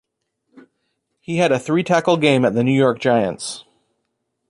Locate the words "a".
1.51-1.59